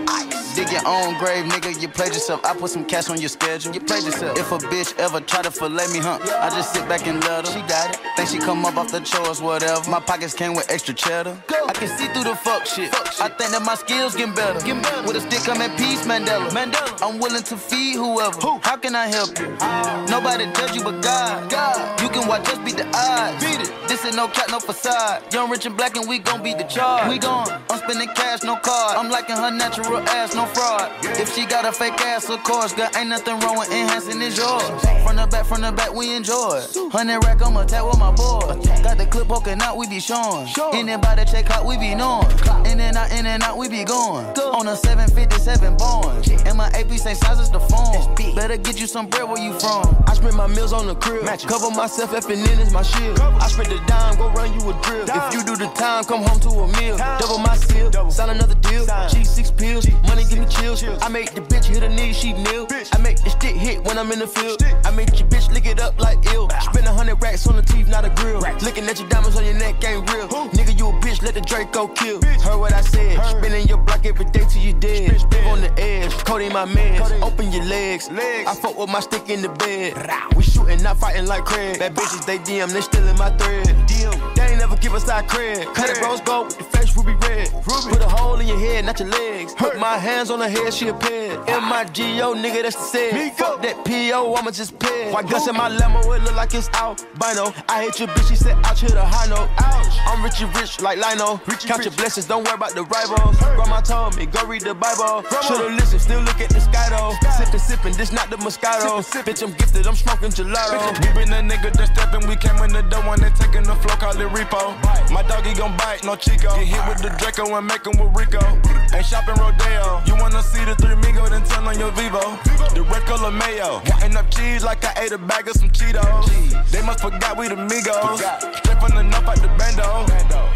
Dig 0.54 0.72
your 0.72 0.82
own 0.88 1.16
grave, 1.18 1.44
nigga, 1.44 1.80
you 1.80 1.88
played 1.88 2.14
yourself. 2.14 2.44
I 2.44 2.52
put 2.56 2.70
some 2.70 2.84
cash 2.84 3.08
on 3.10 3.20
your 3.20 3.28
schedule. 3.28 3.72
You 3.72 3.80
played 3.80 4.02
yourself. 4.02 4.36
If 4.36 4.50
a 4.50 4.58
bitch 4.58 4.98
ever 4.98 5.20
try 5.20 5.42
to 5.42 5.52
fillet 5.52 5.86
me, 5.92 6.00
huh? 6.00 6.18
I 6.40 6.50
just 6.50 6.72
sit 6.72 6.88
back 6.88 7.06
and 7.06 7.22
let 7.22 7.46
her. 7.46 7.52
She 7.52 7.60
got 7.68 7.94
it. 7.94 8.00
Think 8.16 8.28
she 8.28 8.38
come 8.38 8.66
up 8.66 8.76
off 8.76 8.90
the 8.90 8.98
chores, 9.00 9.40
whatever. 9.40 9.88
My 9.88 10.00
pockets 10.00 10.34
came 10.34 10.54
with 10.54 10.68
extra 10.68 10.94
cheddar. 10.94 11.36
Go. 11.46 11.66
I 11.68 11.72
can 11.74 11.86
see 11.96 12.08
through 12.08 12.24
the 12.24 12.34
fuck 12.34 12.66
shit. 12.66 12.92
I 13.20 13.28
think 13.28 13.52
that 13.52 13.62
my 13.64 13.76
skills 13.76 14.16
getting 14.16 14.34
better. 14.34 14.58
With 15.06 15.16
a 15.16 15.20
stick, 15.20 15.48
I'm 15.48 15.60
at 15.62 15.78
peace, 15.78 16.04
Mandela. 16.04 16.48
Mandela. 16.50 17.06
I'm 17.06 17.20
willing 17.20 17.44
to 17.44 17.56
feed 17.56 17.94
whoever. 17.94 18.40
How 18.62 18.76
can 18.76 18.96
I 18.96 19.06
help 19.06 19.38
you? 19.38 19.56
Ah. 19.60 20.06
Nobody 20.10 20.46
judge 20.54 20.74
you 20.74 20.82
but 20.82 21.02
God. 21.02 21.50
God. 21.50 22.00
You 22.02 22.08
can 22.08 22.26
watch 22.26 22.48
us 22.48 22.58
beat 22.78 22.90
the 22.90 22.98
odds. 22.98 23.44
Beat 23.44 23.60
it. 23.60 23.88
This 23.88 24.04
ain't 24.04 24.16
no 24.16 24.28
cat, 24.28 24.50
no 24.50 24.60
facade. 24.60 25.32
Young, 25.32 25.50
rich, 25.50 25.66
and 25.66 25.76
black, 25.76 25.96
and 25.96 26.08
we 26.08 26.18
gon' 26.18 26.42
beat 26.42 26.58
the 26.58 26.64
charge. 26.64 27.08
We 27.08 27.18
gon' 27.18 27.48
I'm 27.70 27.78
spending 27.78 28.08
cash, 28.14 28.42
no 28.42 28.56
card. 28.56 28.96
I'm 28.96 29.10
liking 29.10 29.36
her 29.36 29.50
natural 29.50 29.98
ass, 29.98 30.34
no 30.34 30.46
fraud. 30.46 30.92
If 31.02 31.34
she 31.34 31.46
got 31.46 31.64
a 31.64 31.72
fake 31.72 32.00
ass, 32.00 32.28
of 32.28 32.42
course, 32.44 32.72
girl, 32.72 32.88
ain't 32.96 33.08
nothing 33.08 33.38
wrong 33.40 33.58
with 33.58 33.70
enhancing 33.70 34.20
it's 34.22 34.36
yours. 34.36 34.62
From 35.04 35.16
the 35.16 35.26
back, 35.26 35.46
from 35.46 35.62
the 35.62 35.72
back, 35.72 35.92
we 35.94 36.14
enjoy. 36.14 36.64
Hundred 36.92 37.24
rack, 37.24 37.42
I'ma 37.42 37.62
attack 37.62 37.84
with 37.84 37.98
my 37.98 38.12
boys. 38.12 38.66
Got 38.82 38.98
the 38.98 39.06
clip 39.06 39.28
poking 39.28 39.60
out, 39.60 39.76
we 39.76 39.88
be 39.88 40.00
showing. 40.00 40.48
Anybody 40.72 41.24
check 41.24 41.50
out, 41.50 41.66
we 41.66 41.78
be 41.78 41.94
knowing. 41.94 42.28
In 42.66 42.80
and 42.80 42.96
out, 42.96 43.10
in 43.12 43.26
and 43.26 43.42
out, 43.42 43.56
we 43.56 43.68
be 43.68 43.84
going. 43.84 44.26
On 44.36 44.68
a 44.68 44.76
757 44.76 45.76
Boeing. 45.76 46.46
And 46.46 46.58
my 46.58 46.68
AP 46.68 46.90
same 46.98 47.16
size 47.16 47.40
as 47.40 47.50
the 47.50 47.60
phone. 47.60 48.14
Better 48.34 48.56
get 48.56 48.78
you 48.80 48.86
some 48.86 49.06
bread 49.06 49.28
where 49.28 49.42
you 49.42 49.58
from. 49.58 49.96
I 50.06 50.14
spend 50.14 50.36
my 50.36 50.46
meals 50.46 50.72
on 50.72 50.86
the 50.86 50.94
crib. 50.94 51.26
Cover 51.48 51.70
myself, 51.70 52.12
effing 52.12 52.46
in 52.52 52.67
is 52.68 52.74
my 52.74 52.82
shield. 52.82 53.18
I 53.20 53.48
spread 53.48 53.68
the 53.68 53.80
dime, 53.86 54.16
go 54.16 54.28
run 54.30 54.52
you 54.52 54.60
a 54.70 54.74
drill. 54.82 55.04
If 55.08 55.34
you 55.34 55.42
do 55.44 55.56
the 55.56 55.68
time, 55.74 56.04
come 56.04 56.22
home 56.22 56.40
to 56.40 56.48
a 56.48 56.66
meal. 56.78 56.96
Double 57.18 57.38
my 57.38 57.56
seal, 57.56 57.90
sign 58.10 58.30
another 58.30 58.54
deal. 58.54 58.86
Cheese 59.08 59.30
six 59.30 59.50
pills, 59.50 59.86
money 60.06 60.24
give 60.28 60.38
me 60.38 60.46
chills. 60.46 60.84
I 61.02 61.08
make 61.08 61.32
the 61.34 61.40
bitch 61.40 61.66
hit 61.66 61.82
her 61.82 61.88
knees, 61.88 62.16
she 62.16 62.32
kneel. 62.32 62.66
I 62.92 62.98
make 62.98 63.22
the 63.22 63.30
stick 63.30 63.56
hit 63.56 63.82
when 63.84 63.98
I'm 63.98 64.12
in 64.12 64.18
the 64.18 64.26
field. 64.26 64.62
I 64.84 64.90
make 64.90 65.18
your 65.18 65.28
bitch 65.28 65.52
lick 65.52 65.66
it 65.66 65.80
up 65.80 65.98
like 65.98 66.18
ill. 66.34 66.48
Spend 66.60 66.86
a 66.86 66.92
hundred 66.92 67.20
racks 67.22 67.46
on 67.46 67.56
the 67.56 67.62
teeth, 67.62 67.88
not 67.88 68.04
a 68.04 68.10
grill. 68.10 68.40
Looking 68.62 68.84
at 68.84 69.00
your 69.00 69.08
diamonds 69.08 69.36
on 69.36 69.44
your 69.44 69.54
neck 69.54 69.82
ain't 69.84 70.10
real. 70.12 70.28
Nigga, 70.28 70.78
you 70.78 70.88
a 70.88 70.92
bitch, 71.00 71.22
let 71.22 71.34
the 71.34 71.40
Draco 71.40 71.88
kill. 71.88 72.20
Heard 72.22 72.58
what 72.58 72.72
I 72.72 72.82
said. 72.82 73.18
Spinning 73.24 73.66
your 73.66 73.78
block 73.78 74.04
every 74.04 74.26
day 74.26 74.44
till 74.48 74.62
you 74.62 74.74
dead. 74.74 75.12
Live 75.32 75.46
on 75.46 75.60
the 75.60 75.72
edge, 75.80 76.12
coding 76.24 76.52
my 76.52 76.66
meds. 76.66 77.22
Open 77.22 77.50
your 77.52 77.64
legs. 77.64 78.08
I 78.10 78.54
fuck 78.54 78.76
with 78.76 78.90
my 78.90 79.00
stick 79.00 79.28
in 79.28 79.42
the 79.42 79.48
bed. 79.48 79.94
We 80.36 80.42
shooting, 80.42 80.82
not 80.82 80.98
fighting 80.98 81.26
like 81.26 81.44
Craig. 81.44 81.78
Bad 81.78 81.94
bitches, 81.94 82.24
they 82.26 82.38
DM, 82.58 82.72
they 82.72 82.80
stealing 82.80 83.16
my 83.16 83.30
thread. 83.30 83.66
DM, 83.86 84.34
They 84.34 84.48
ain't 84.48 84.58
never 84.58 84.76
give 84.76 84.92
us 84.92 85.08
our 85.08 85.22
cred. 85.22 85.72
Cut 85.74 85.90
it 85.90 86.00
rose 86.02 86.20
gold 86.20 86.48
with 86.48 86.58
the 86.58 86.64
face 86.64 86.96
ruby 86.96 87.12
red. 87.26 87.50
Put 87.62 88.00
a 88.00 88.08
hole 88.08 88.40
in 88.40 88.48
your 88.48 88.58
head, 88.58 88.84
not 88.84 88.98
your 88.98 89.08
legs. 89.08 89.54
Put 89.54 89.78
my 89.78 89.96
hands 89.96 90.28
on 90.30 90.40
her 90.40 90.48
head, 90.48 90.74
she 90.74 90.88
a 90.88 90.94
ped. 90.94 91.48
M-I-G-O, 91.48 92.34
nigga, 92.34 92.62
that's 92.62 92.74
the 92.74 92.82
said. 92.82 93.34
Fuck 93.34 93.62
that 93.62 93.67
P.O., 93.88 94.34
I'ma 94.34 94.50
just 94.50 94.78
ped. 94.78 95.14
Why 95.14 95.22
guts 95.22 95.48
in 95.48 95.56
my 95.56 95.70
limo, 95.70 96.12
it 96.12 96.22
look 96.22 96.36
like 96.36 96.52
it's 96.52 96.68
albino. 96.76 97.54
I 97.70 97.84
hate 97.84 97.98
your 97.98 98.08
bitch, 98.08 98.28
she 98.28 98.36
said, 98.36 98.54
ouch, 98.66 98.82
hit 98.82 98.92
a 98.92 99.00
high 99.00 99.26
note. 99.32 99.48
Ouch. 99.56 99.96
I'm 100.04 100.22
rich 100.22 100.42
and 100.42 100.54
rich 100.54 100.78
like 100.82 100.98
Lino. 101.00 101.40
Count 101.64 101.84
your 101.84 101.94
blessings, 101.94 102.26
don't 102.26 102.44
worry 102.44 102.54
about 102.54 102.74
the 102.74 102.84
rivals. 102.84 103.38
Grandma 103.56 103.80
told 103.80 104.14
me, 104.16 104.26
go 104.26 104.44
read 104.44 104.60
the 104.60 104.74
Bible. 104.74 105.24
Should've 105.40 105.72
listened, 105.72 106.02
still 106.02 106.20
look 106.20 106.38
at 106.38 106.50
the 106.50 106.60
sky 106.60 106.92
though. 106.92 107.16
Sippin', 107.32 107.60
sippin', 107.60 107.96
this 107.96 108.12
not 108.12 108.28
the 108.28 108.36
Moscato. 108.36 109.00
Bitch, 109.24 109.42
I'm 109.42 109.52
gifted, 109.54 109.86
I'm 109.86 109.96
smoking 109.96 110.32
gelato. 110.36 110.92
We 111.00 111.24
been 111.24 111.32
a 111.32 111.40
nigga 111.40 111.72
that 111.72 111.88
steppin', 111.96 112.28
we 112.28 112.36
came 112.36 112.60
in 112.60 112.72
the 112.76 112.82
door 112.92 113.00
and 113.08 113.22
they 113.22 113.30
taking 113.40 113.64
the 113.64 113.74
flow, 113.76 113.96
call 113.96 114.20
it 114.20 114.28
repo. 114.28 114.76
My 115.10 115.22
doggy 115.22 115.54
gon' 115.54 115.74
bite, 115.78 116.04
no 116.04 116.14
Chico. 116.14 116.52
Get 116.60 116.68
hit 116.68 116.84
with 116.84 117.00
the 117.00 117.08
Draco 117.16 117.56
and 117.56 117.66
make 117.66 117.86
'em 117.88 117.96
with 117.96 118.12
Rico. 118.12 118.44
Ain't 118.92 119.06
shopping 119.06 119.36
Rodeo. 119.40 120.02
You 120.04 120.14
wanna 120.20 120.42
see 120.42 120.64
the 120.64 120.74
three 120.76 120.96
Migo, 121.00 121.24
then 121.30 121.42
turn 121.44 121.66
on 121.66 121.78
your 121.78 121.90
Vivo. 121.92 122.36
The 122.76 122.82
red 122.82 123.02
color 123.08 123.30
mayo. 123.30 123.77
Counting 123.84 124.16
up 124.16 124.30
cheese 124.30 124.64
like 124.64 124.84
I 124.84 125.04
ate 125.04 125.12
a 125.12 125.18
bag 125.18 125.48
of 125.48 125.54
some 125.54 125.70
Cheetos. 125.70 126.70
They 126.70 126.82
must 126.82 127.00
forgot 127.00 127.36
we 127.36 127.48
the 127.48 127.56
Migos. 127.56 128.18
Straight 128.56 128.80
from 128.80 128.96
the 128.96 129.02
north 129.02 129.28
out 129.28 129.36
the 129.36 129.48
bando. 129.58 130.06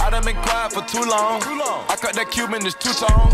I 0.02 0.10
done 0.10 0.24
been 0.24 0.36
quiet 0.36 0.72
for 0.72 0.82
too 0.82 1.04
long. 1.08 1.42
I 1.42 1.96
cut 2.00 2.14
that 2.14 2.30
Cuban, 2.30 2.66
it's 2.66 2.74
two 2.74 2.92
tone. 2.92 3.30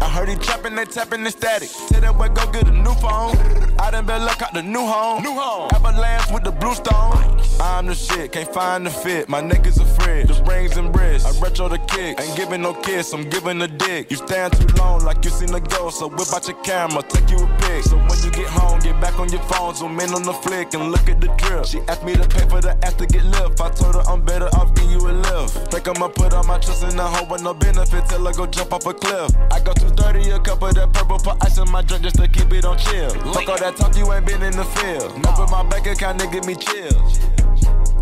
I 0.00 0.08
heard 0.08 0.28
he 0.28 0.36
trapping, 0.36 0.74
they 0.74 0.84
tapping 0.84 1.24
the 1.24 1.30
static. 1.30 1.68
Tell 1.88 2.00
that 2.00 2.16
boy 2.16 2.28
go 2.28 2.50
get 2.52 2.68
a 2.68 2.72
new 2.72 2.94
phone. 2.94 3.36
I 3.78 3.90
done 3.90 4.06
been 4.06 4.24
luck 4.24 4.40
out 4.42 4.54
the 4.54 4.62
new 4.62 4.86
home. 4.86 5.22
New 5.22 5.34
home. 5.34 5.68
Avalanche 5.74 6.30
with 6.30 6.44
the 6.44 6.52
blue 6.52 6.74
stone. 6.74 7.40
I'm 7.60 7.86
the 7.86 7.94
shit, 7.94 8.32
can't 8.32 8.52
find 8.52 8.86
the 8.86 8.90
fit. 8.90 9.28
My 9.28 9.40
niggas 9.40 9.80
afraid. 9.80 10.28
The 10.28 10.42
rings 10.44 10.76
and 10.76 10.92
bricks. 10.92 11.24
I 11.24 11.38
retro 11.40 11.68
the 11.68 11.78
kick. 11.78 12.20
Ain't 12.20 12.36
giving 12.36 12.62
no 12.62 12.74
kiss, 12.74 13.12
I'm 13.12 13.28
giving 13.28 13.60
a 13.62 13.68
dick. 13.68 14.10
You 14.10 14.16
stand 14.16 14.52
too 14.54 14.66
long 14.76 15.04
like 15.04 15.24
you 15.24 15.30
seen 15.30 15.54
a 15.54 15.60
ghost. 15.60 15.98
So 15.98 16.08
whip 16.08 16.32
out 16.32 16.46
your 16.46 16.60
camera, 16.62 17.02
take 17.02 17.30
you 17.30 17.38
a 17.38 17.46
pic. 17.58 17.84
So 17.84 17.96
when 17.96 18.18
you 18.22 18.30
get 18.30 18.48
home, 18.48 18.80
get 18.80 19.00
back 19.00 19.18
on 19.18 19.30
your 19.32 19.42
phone, 19.42 19.74
zoom 19.74 19.98
in 19.98 20.12
on 20.12 20.22
the 20.22 20.32
flick 20.32 20.74
and 20.74 20.90
look 20.90 21.08
at 21.08 21.20
the 21.20 21.28
drip. 21.40 21.64
She 21.64 21.80
asked 21.88 22.04
me 22.04 22.14
to 22.14 22.28
pay 22.28 22.46
for 22.48 22.60
the 22.60 22.76
ass 22.84 22.94
to 22.94 23.06
get 23.06 23.24
lift. 23.24 23.60
I 23.60 23.70
told 23.70 23.94
her 23.94 24.02
I'm 24.02 24.22
better 24.22 24.48
off 24.56 24.74
giving 24.74 24.90
you 24.90 25.00
a 25.08 25.12
lift. 25.12 25.72
Think 25.72 25.88
I'ma 25.88 26.08
put 26.08 26.34
all 26.34 26.44
my 26.44 26.58
trust 26.58 26.84
in 26.84 26.98
a 26.98 27.02
hoe 27.02 27.24
with 27.24 27.42
no 27.42 27.54
benefit 27.54 28.06
till 28.08 28.28
I 28.28 28.32
go 28.32 28.46
jump 28.46 28.72
off 28.72 28.86
a 28.86 28.92
cliff. 28.92 29.32
I 29.50 29.60
go 29.60 29.72
too 29.72 29.90
dirty, 29.90 30.30
a 30.30 30.38
cup 30.38 30.62
of 30.62 30.74
that 30.74 30.92
purple, 30.92 31.18
put 31.18 31.36
ice 31.44 31.58
in 31.58 31.70
my 31.70 31.82
drink 31.82 32.04
just 32.04 32.16
to 32.16 32.28
keep 32.28 32.52
it 32.52 32.64
on 32.64 32.76
chill. 32.78 33.10
Fuck 33.32 33.48
all 33.48 33.58
that 33.58 33.76
talk, 33.76 33.96
you 33.96 34.12
ain't 34.12 34.26
been 34.26 34.42
in 34.42 34.52
the 34.52 34.64
field. 34.64 35.12
Open 35.26 35.50
my 35.50 35.62
bank 35.64 35.86
account, 35.86 36.20
nigga, 36.20 36.44
me 36.46 36.54
chills. 36.54 37.18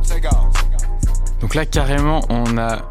Take 0.09 0.27
off. 0.27 0.53
Donc 1.41 1.55
là, 1.55 1.65
carrément, 1.65 2.21
on 2.29 2.59
a 2.59 2.83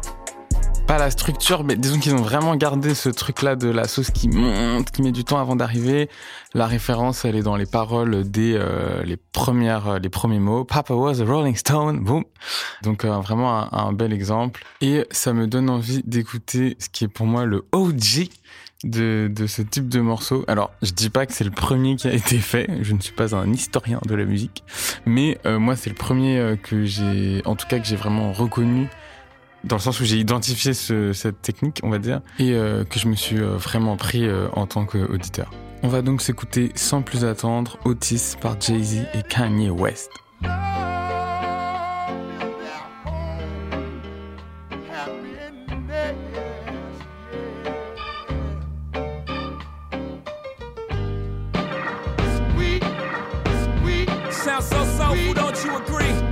pas 0.90 0.98
la 0.98 1.12
structure, 1.12 1.62
mais 1.62 1.76
disons 1.76 2.00
qu'ils 2.00 2.16
ont 2.16 2.22
vraiment 2.22 2.56
gardé 2.56 2.96
ce 2.96 3.10
truc-là 3.10 3.54
de 3.54 3.68
la 3.68 3.86
sauce 3.86 4.10
qui 4.10 4.26
monte, 4.26 4.90
qui 4.90 5.02
met 5.02 5.12
du 5.12 5.22
temps 5.22 5.38
avant 5.38 5.54
d'arriver. 5.54 6.10
La 6.52 6.66
référence, 6.66 7.24
elle 7.24 7.36
est 7.36 7.44
dans 7.44 7.54
les 7.54 7.64
paroles 7.64 8.28
des 8.28 8.54
euh, 8.56 9.04
les 9.04 9.16
premières, 9.16 9.86
euh, 9.86 9.98
les 10.00 10.08
premiers 10.08 10.40
mots. 10.40 10.64
Papa 10.64 10.92
was 10.92 11.20
a 11.20 11.24
Rolling 11.24 11.54
Stone, 11.54 12.00
boom. 12.00 12.24
Donc 12.82 13.04
euh, 13.04 13.20
vraiment 13.20 13.72
un, 13.72 13.92
bel 13.92 14.12
exemple. 14.12 14.64
Et 14.80 15.06
ça 15.12 15.32
me 15.32 15.46
donne 15.46 15.70
envie 15.70 16.02
d'écouter 16.04 16.76
ce 16.80 16.88
qui 16.88 17.04
est 17.04 17.08
pour 17.08 17.26
moi 17.26 17.44
le 17.44 17.64
OG 17.70 18.28
de, 18.84 19.30
de 19.32 19.46
ce 19.46 19.62
type 19.62 19.88
de 19.88 20.00
morceau. 20.00 20.44
Alors, 20.48 20.72
je 20.82 20.90
dis 20.90 21.10
pas 21.10 21.26
que 21.26 21.32
c'est 21.32 21.44
le 21.44 21.50
premier 21.50 21.96
qui 21.96 22.08
a 22.08 22.12
été 22.12 22.38
fait. 22.38 22.68
Je 22.82 22.94
ne 22.94 23.00
suis 23.00 23.12
pas 23.12 23.34
un 23.34 23.52
historien 23.52 24.00
de 24.06 24.14
la 24.14 24.24
musique, 24.24 24.64
mais 25.06 25.38
euh, 25.46 25.58
moi, 25.58 25.76
c'est 25.76 25.90
le 25.90 25.96
premier 25.96 26.38
euh, 26.38 26.56
que 26.56 26.84
j'ai, 26.84 27.42
en 27.44 27.56
tout 27.56 27.66
cas, 27.66 27.78
que 27.78 27.86
j'ai 27.86 27.96
vraiment 27.96 28.32
reconnu 28.32 28.88
dans 29.64 29.76
le 29.76 29.80
sens 29.82 30.00
où 30.00 30.04
j'ai 30.04 30.16
identifié 30.16 30.72
ce- 30.74 31.12
cette 31.12 31.42
technique, 31.42 31.80
on 31.82 31.90
va 31.90 31.98
dire, 31.98 32.20
et 32.38 32.52
euh, 32.54 32.84
que 32.84 32.98
je 32.98 33.08
me 33.08 33.14
suis 33.14 33.38
euh, 33.38 33.56
vraiment 33.56 33.96
pris 33.96 34.24
euh, 34.26 34.48
en 34.54 34.66
tant 34.66 34.84
qu'auditeur. 34.86 35.50
On 35.82 35.88
va 35.88 36.02
donc 36.02 36.20
s'écouter 36.22 36.72
sans 36.74 37.02
plus 37.02 37.24
attendre 37.24 37.78
Otis 37.84 38.34
par 38.40 38.60
Jay-Z 38.60 39.06
et 39.14 39.22
Kanye 39.28 39.70
West. 39.70 40.10
Sounds 54.30 54.64
so 54.68 54.84
soulful, 54.96 55.34
don't 55.34 55.64
you 55.64 55.76
agree? 55.76 56.29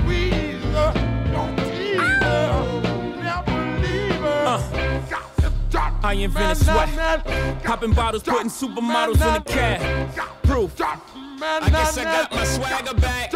I 6.09 6.15
invented 6.15 6.65
sweat. 6.65 7.63
Popping 7.65 7.93
bottles, 7.93 8.23
putting 8.23 8.49
supermodels 8.49 9.21
in 9.21 9.35
the 9.35 9.43
cab. 9.45 10.43
Proof. 10.43 10.81
I 10.81 11.69
guess 11.69 11.99
I 11.99 12.05
got 12.05 12.33
my 12.33 12.45
swagger 12.45 12.95
back. 12.95 13.31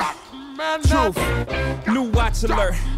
Truth. 0.82 1.18
New 1.88 2.04
watch 2.12 2.42
alert. 2.44 2.74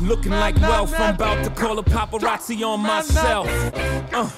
looking 0.00 0.32
like 0.32 0.56
wealth. 0.60 0.94
I'm 0.96 1.14
about 1.14 1.44
to 1.44 1.50
call 1.50 1.78
a 1.78 1.82
paparazzi 1.82 2.62
on 2.66 2.80
myself. 2.80 3.46
Uh, 4.12 4.28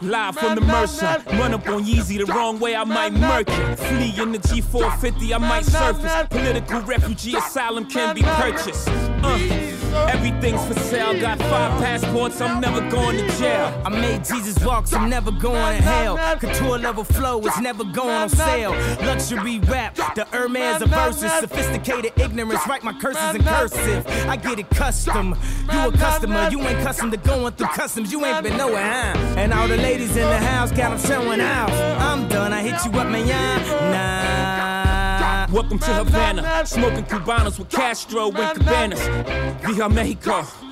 live 0.00 0.36
from 0.36 0.54
the 0.54 0.60
Mercer, 0.60 1.22
run 1.32 1.54
up 1.54 1.66
on 1.68 1.84
Yeezy 1.84 2.18
the 2.24 2.32
wrong 2.32 2.58
way, 2.58 2.74
I 2.74 2.84
might 2.84 3.12
murk 3.12 3.48
it. 3.48 3.76
Flee 3.76 4.14
in 4.22 4.32
the 4.32 4.38
G450, 4.38 5.34
I 5.34 5.38
might 5.38 5.64
surface. 5.64 6.28
Political 6.30 6.82
refugee 6.82 7.36
asylum 7.36 7.86
can 7.86 8.14
be 8.14 8.22
purchased. 8.22 8.88
Uh, 8.88 9.71
everything's 10.08 10.64
for 10.66 10.78
sale, 10.80 11.18
got 11.20 11.38
five 11.38 11.80
passports, 11.82 12.40
I'm 12.40 12.60
never 12.60 12.80
going 12.90 13.16
to 13.16 13.38
jail. 13.38 13.82
I 13.84 13.88
made 13.88 14.24
Jesus 14.24 14.62
walk, 14.64 14.92
I'm 14.92 15.08
never 15.08 15.30
going 15.30 15.76
to 15.76 15.82
hell. 15.82 16.18
Couture 16.38 16.78
level 16.78 17.04
flow 17.04 17.40
is 17.40 17.58
never 17.60 17.84
going 17.84 18.10
on 18.10 18.28
sale. 18.28 18.72
Luxury 19.06 19.60
rap, 19.60 19.94
the 20.14 20.24
Hermes 20.30 20.82
of 20.82 20.90
verses. 20.90 21.32
Sophisticated 21.40 22.12
ignorance, 22.16 22.66
write 22.66 22.82
my 22.82 22.92
curses 22.92 23.34
in 23.34 23.42
cursive. 23.42 24.06
I 24.28 24.36
get 24.36 24.58
it 24.58 24.68
custom. 24.70 25.36
You 25.72 25.88
a 25.88 25.92
customer, 25.92 26.48
you 26.50 26.60
ain't 26.60 26.80
custom 26.80 27.10
to 27.10 27.16
going 27.16 27.52
through 27.54 27.68
customs. 27.68 28.12
You 28.12 28.24
ain't 28.24 28.42
been 28.42 28.56
nowhere, 28.56 28.82
huh? 28.82 29.18
And 29.36 29.52
all 29.52 29.68
the 29.68 29.76
ladies 29.76 30.16
in 30.16 30.28
the 30.28 30.38
house 30.38 30.70
got 30.72 30.90
them 30.90 31.10
showing 31.10 31.40
out. 31.40 31.70
I'm 31.70 32.28
done, 32.28 32.52
I 32.52 32.62
hit 32.62 32.84
you 32.84 32.98
up, 32.98 33.08
man. 33.08 33.22
Nah. 33.22 34.61
Welcome 35.52 35.80
to 35.80 35.92
Havana, 35.92 36.64
smoking 36.64 37.04
Cubanos 37.04 37.58
with 37.58 37.68
Castro 37.68 38.32
and 38.32 38.58
Cabanas. 38.58 39.00
Via 39.60 39.86
Mexico. 39.86 40.71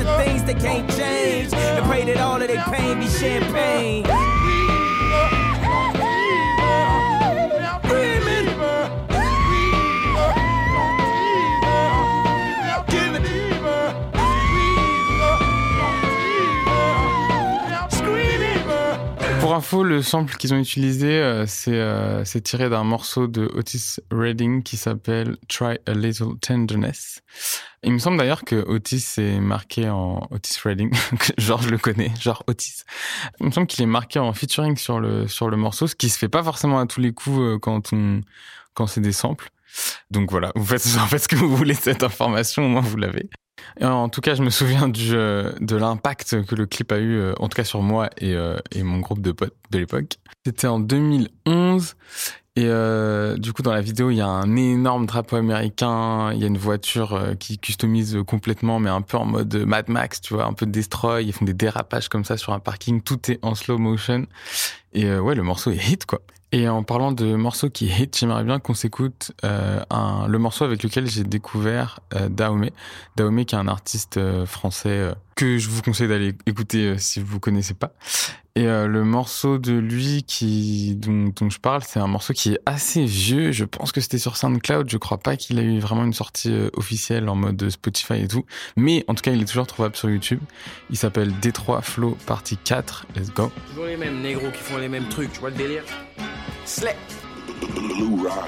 the 0.03 0.17
things 0.17 0.43
that 0.45 0.59
can't 0.59 0.89
change. 0.91 1.53
And 1.53 1.85
pray 1.85 2.03
that 2.05 2.17
all 2.17 2.41
of 2.41 2.47
their 2.47 2.63
pain 2.65 2.99
be 2.99 3.07
champagne. 3.07 4.40
Info, 19.53 19.83
le 19.83 20.01
sample 20.01 20.35
qu'ils 20.35 20.53
ont 20.53 20.59
utilisé, 20.59 21.07
euh, 21.07 21.45
c'est 21.45 21.73
euh, 21.73 22.23
c'est 22.25 22.41
tiré 22.41 22.69
d'un 22.69 22.83
morceau 22.83 23.27
de 23.27 23.49
Otis 23.53 23.97
Redding 24.11 24.63
qui 24.63 24.77
s'appelle 24.77 25.37
Try 25.47 25.77
a 25.85 25.93
Little 25.93 26.37
Tenderness. 26.41 27.21
Il 27.83 27.93
me 27.93 27.99
semble 27.99 28.17
d'ailleurs 28.17 28.43
que 28.43 28.55
Otis 28.55 29.05
est 29.17 29.39
marqué 29.39 29.89
en 29.89 30.27
Otis 30.31 30.57
Redding, 30.63 30.93
genre 31.37 31.61
je 31.61 31.69
le 31.69 31.77
connais, 31.77 32.11
genre 32.19 32.43
Otis. 32.47 32.83
Il 33.39 33.47
me 33.47 33.51
semble 33.51 33.67
qu'il 33.67 33.83
est 33.83 33.87
marqué 33.87 34.19
en 34.19 34.33
featuring 34.33 34.77
sur 34.77 34.99
le 34.99 35.27
sur 35.27 35.49
le 35.49 35.57
morceau, 35.57 35.87
ce 35.87 35.95
qui 35.95 36.09
se 36.09 36.17
fait 36.17 36.29
pas 36.29 36.43
forcément 36.43 36.79
à 36.79 36.85
tous 36.85 37.01
les 37.01 37.11
coups 37.11 37.39
euh, 37.39 37.59
quand 37.59 37.93
on 37.93 38.21
quand 38.73 38.87
c'est 38.87 39.01
des 39.01 39.11
samples. 39.11 39.51
Donc 40.09 40.31
voilà, 40.31 40.51
vous 40.55 40.65
faites 40.65 40.81
ce 40.81 41.27
que 41.27 41.35
vous 41.35 41.55
voulez 41.55 41.73
cette 41.73 42.03
information, 42.03 42.65
au 42.65 42.69
moins 42.69 42.81
vous 42.81 42.97
l'avez. 42.97 43.29
En 43.81 44.09
tout 44.09 44.21
cas, 44.21 44.35
je 44.35 44.43
me 44.43 44.49
souviens 44.49 44.91
euh, 45.13 45.53
de 45.59 45.75
l'impact 45.75 46.45
que 46.45 46.55
le 46.55 46.65
clip 46.65 46.91
a 46.91 46.97
eu, 46.97 47.17
euh, 47.17 47.33
en 47.39 47.47
tout 47.47 47.55
cas 47.55 47.63
sur 47.63 47.81
moi 47.81 48.09
et, 48.17 48.35
euh, 48.35 48.57
et 48.71 48.83
mon 48.83 48.99
groupe 48.99 49.21
de 49.21 49.31
potes 49.31 49.55
de 49.71 49.79
l'époque. 49.79 50.17
C'était 50.45 50.67
en 50.67 50.79
2011. 50.79 51.95
Et 52.57 52.67
du 53.37 53.53
coup, 53.53 53.61
dans 53.61 53.71
la 53.71 53.79
vidéo, 53.79 54.11
il 54.11 54.17
y 54.17 54.21
a 54.21 54.27
un 54.27 54.57
énorme 54.57 55.05
drapeau 55.05 55.37
américain. 55.37 56.33
Il 56.33 56.39
y 56.39 56.43
a 56.43 56.47
une 56.47 56.57
voiture 56.57 57.17
qui 57.39 57.57
customise 57.57 58.17
complètement, 58.27 58.77
mais 58.77 58.89
un 58.89 59.01
peu 59.01 59.15
en 59.15 59.23
mode 59.23 59.55
Mad 59.55 59.87
Max, 59.87 60.19
tu 60.19 60.33
vois, 60.33 60.45
un 60.45 60.51
peu 60.51 60.65
de 60.65 60.71
destroy. 60.71 61.23
Ils 61.23 61.31
font 61.31 61.45
des 61.45 61.53
dérapages 61.53 62.09
comme 62.09 62.25
ça 62.25 62.35
sur 62.35 62.51
un 62.51 62.59
parking. 62.59 63.01
Tout 63.01 63.31
est 63.31 63.39
en 63.41 63.55
slow 63.55 63.77
motion. 63.77 64.27
Et 64.91 65.09
ouais, 65.15 65.33
le 65.33 65.43
morceau 65.43 65.71
est 65.71 65.77
hit, 65.77 66.05
quoi. 66.05 66.19
Et 66.53 66.67
en 66.67 66.83
parlant 66.83 67.13
de 67.13 67.35
morceaux 67.35 67.69
qui 67.69 67.87
hit, 67.87 68.15
j'aimerais 68.19 68.43
bien 68.43 68.59
qu'on 68.59 68.73
s'écoute 68.73 69.31
euh, 69.43 69.79
le 70.27 70.37
morceau 70.37 70.65
avec 70.65 70.83
lequel 70.83 71.07
j'ai 71.07 71.23
découvert 71.23 71.99
euh. 72.13 72.29
Dahomey 72.29 72.73
qui 73.45 73.55
est 73.55 73.59
un 73.59 73.67
artiste 73.67 74.17
euh, 74.17 74.45
français 74.45 74.89
euh, 74.89 75.13
que 75.41 75.57
je 75.57 75.69
vous 75.69 75.81
conseille 75.81 76.07
d'aller 76.07 76.35
écouter 76.45 76.85
euh, 76.85 76.97
si 76.99 77.19
vous 77.19 77.39
connaissez 77.39 77.73
pas. 77.73 77.93
Et 78.55 78.67
euh, 78.67 78.85
le 78.85 79.03
morceau 79.03 79.57
de 79.57 79.73
lui 79.73 80.23
dont 80.95 81.49
je 81.49 81.57
parle, 81.57 81.81
c'est 81.83 81.99
un 81.99 82.05
morceau 82.05 82.33
qui 82.33 82.53
est 82.53 82.59
assez 82.67 83.03
vieux. 83.05 83.51
Je 83.51 83.65
pense 83.65 83.91
que 83.91 84.01
c'était 84.01 84.19
sur 84.19 84.37
SoundCloud. 84.37 84.87
Je 84.87 84.97
crois 84.97 85.17
pas 85.17 85.37
qu'il 85.37 85.57
a 85.57 85.63
eu 85.63 85.79
vraiment 85.79 86.03
une 86.03 86.13
sortie 86.13 86.51
euh, 86.51 86.69
officielle 86.73 87.27
en 87.27 87.35
mode 87.35 87.69
Spotify 87.71 88.21
et 88.21 88.27
tout. 88.27 88.45
Mais 88.75 89.03
en 89.07 89.15
tout 89.15 89.23
cas, 89.23 89.31
il 89.31 89.41
est 89.41 89.45
toujours 89.45 89.65
trouvable 89.65 89.95
sur 89.95 90.11
YouTube. 90.11 90.41
Il 90.91 90.97
s'appelle 90.97 91.33
Détroit 91.39 91.81
Flow 91.81 92.15
Partie 92.27 92.57
4. 92.57 93.07
Let's 93.15 93.33
go. 93.33 93.51
Toujours 93.69 93.85
les 93.85 93.97
mêmes 93.97 94.21
négros 94.21 94.51
qui 94.51 94.59
font 94.61 94.77
les 94.77 94.89
mêmes 94.89 95.09
trucs, 95.09 95.33
tu 95.33 95.39
vois 95.39 95.49
le 95.49 95.55
délire? 95.55 95.83
Slay 96.65 96.95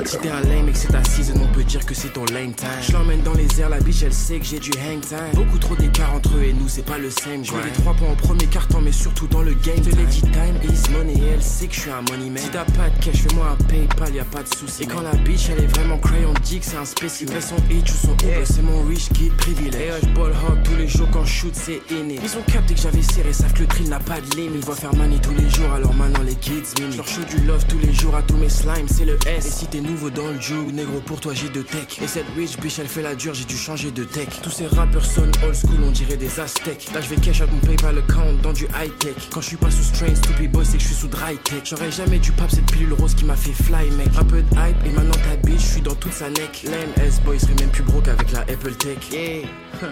Si 0.05 0.17
t'es 0.17 0.29
un 0.29 0.41
lame 0.41 0.69
et 0.69 0.71
que 0.71 0.77
c'est 0.77 0.91
ta 0.91 1.03
season, 1.03 1.33
on 1.41 1.53
peut 1.53 1.63
dire 1.63 1.85
que 1.85 1.93
c'est 1.93 2.13
ton 2.13 2.25
lame 2.25 2.53
time. 2.53 2.67
Je 2.81 2.91
l'emmène 2.93 3.21
dans 3.21 3.33
les 3.33 3.47
airs, 3.59 3.69
la 3.69 3.79
biche 3.79 4.03
elle 4.03 4.13
sait 4.13 4.39
que 4.39 4.45
j'ai 4.45 4.59
du 4.59 4.71
hang 4.71 5.01
time. 5.01 5.33
Beaucoup 5.33 5.57
trop 5.57 5.75
d'écart 5.75 6.13
entre 6.13 6.35
eux 6.37 6.43
et 6.43 6.53
nous, 6.53 6.67
c'est 6.67 6.85
pas 6.85 6.97
le 6.97 7.09
same. 7.09 7.43
Je 7.43 7.51
les 7.63 7.71
trois 7.71 7.93
points 7.93 8.09
en 8.09 8.15
premier 8.15 8.45
carton, 8.47 8.81
mais 8.81 8.91
surtout 8.91 9.27
dans 9.27 9.41
le 9.41 9.53
game. 9.53 9.77
Je 9.83 9.95
l'ai 9.95 10.05
dit 10.05 10.21
time 10.21 10.57
is 10.63 10.91
money 10.91 11.13
et 11.13 11.33
elle 11.33 11.43
sait 11.43 11.67
que 11.67 11.73
je 11.73 11.79
suis 11.81 11.91
un 11.91 12.01
money 12.11 12.29
man. 12.29 12.37
Si 12.37 12.49
t'as 12.49 12.65
pas 12.65 12.89
de 12.89 13.03
cash, 13.03 13.21
fais-moi 13.21 13.47
un 13.49 13.63
PayPal, 13.65 14.15
y 14.15 14.19
a 14.19 14.25
pas 14.25 14.43
de 14.43 14.53
souci. 14.53 14.83
Et 14.83 14.85
quand 14.87 15.01
la 15.01 15.13
bitch 15.13 15.49
elle 15.49 15.63
est 15.63 15.67
vraiment 15.67 15.97
crayon, 15.97 16.33
dit 16.43 16.59
que 16.59 16.65
c'est 16.65 16.77
un 16.77 16.85
spécimen. 16.85 17.39
Son 17.39 17.57
hitch 17.69 17.91
ou 17.91 18.07
son 18.07 18.13
Uber, 18.13 18.43
c'est 18.45 18.63
mon 18.63 18.83
rich 18.83 19.09
kid 19.09 19.33
privilège. 19.37 20.03
Et 20.03 20.07
je 20.07 20.13
ball 20.13 20.33
hard 20.33 20.63
tous 20.63 20.75
les 20.75 20.87
jours 20.87 21.07
quand 21.11 21.23
je 21.23 21.31
shoot, 21.31 21.53
c'est 21.53 21.81
inné. 21.91 22.19
Ils 22.21 22.37
ont 22.37 22.43
capté 22.51 22.73
que 22.73 22.81
j'avais 22.81 23.01
serré, 23.01 23.31
savent 23.31 23.53
que 23.53 23.61
le 23.61 23.67
drill 23.67 23.89
n'a 23.89 23.99
pas 23.99 24.19
de 24.21 24.35
limite. 24.35 24.55
Ils 24.55 24.65
voient 24.65 24.75
faire 24.75 24.95
money 24.95 25.19
tous 25.21 25.33
les 25.33 25.49
jours, 25.49 25.71
alors 25.73 25.93
maintenant 25.93 26.23
les 26.23 26.35
kids 26.35 26.63
mini. 26.79 26.91
Je 26.91 26.97
leur 26.97 27.07
show 27.07 27.21
du 27.23 27.45
love 27.45 27.65
tous 27.67 27.79
les 27.79 27.93
jours 27.93 28.15
à 28.15 28.21
tous 28.21 28.37
mes 28.37 28.49
slimes, 28.49 28.87
c'est 28.87 29.02
Et 29.03 29.41
si 29.41 29.67
t'es 29.67 29.81
nouveau 29.81 30.09
dans 30.09 30.27
le 30.27 30.39
jug, 30.39 30.73
négro, 30.73 31.01
pour 31.01 31.19
toi 31.19 31.33
j'ai 31.33 31.49
de 31.49 31.61
tech. 31.61 32.01
Et 32.01 32.07
cette 32.07 32.25
rich 32.37 32.57
bitch 32.57 32.79
elle 32.79 32.87
fait 32.87 33.01
la 33.01 33.15
dure, 33.15 33.33
j'ai 33.33 33.43
dû 33.43 33.57
changer 33.57 33.91
de 33.91 34.05
tech. 34.05 34.27
Tous 34.41 34.49
ces 34.49 34.67
rappeurs 34.67 35.03
sonnent 35.03 35.31
old 35.43 35.55
school, 35.55 35.83
on 35.85 35.91
dirait 35.91 36.15
des 36.15 36.39
aztèques. 36.39 36.87
Là 36.93 37.01
je 37.01 37.09
vais 37.09 37.17
cash 37.17 37.41
out 37.41 37.49
mon 37.51 37.59
PayPal 37.59 37.97
account 37.97 38.33
dans 38.41 38.53
du 38.53 38.63
high 38.65 38.97
tech. 38.99 39.15
Quand 39.31 39.41
je 39.41 39.47
suis 39.47 39.57
pas 39.57 39.71
sous 39.71 39.83
strain, 39.83 40.15
stupid 40.15 40.51
boy, 40.51 40.65
c'est 40.65 40.77
que 40.77 40.83
je 40.83 40.87
suis 40.87 40.95
sous 40.95 41.07
dry 41.07 41.35
tech. 41.43 41.63
J'aurais 41.65 41.91
jamais 41.91 42.19
dû 42.19 42.31
pap 42.31 42.49
cette 42.49 42.71
pilule 42.71 42.93
rose 42.93 43.13
qui 43.13 43.25
m'a 43.25 43.35
fait 43.35 43.51
fly, 43.51 43.89
mec. 43.91 44.07
Un 44.17 44.23
peu 44.23 44.41
de 44.41 44.53
hype 44.55 44.85
et 44.85 44.91
maintenant 44.91 45.11
ta 45.11 45.35
bitch, 45.35 45.59
je 45.59 45.71
suis 45.73 45.81
dans 45.81 45.95
toute 45.95 46.13
sa 46.13 46.29
neck. 46.29 46.63
Lame 46.63 47.05
S 47.05 47.19
boy, 47.21 47.37
serait 47.39 47.55
même 47.55 47.71
plus 47.71 47.83
broke 47.83 48.07
avec 48.07 48.31
la 48.31 48.41
Apple 48.41 48.75
Tech. 48.75 48.97
Yeah, 49.11 49.47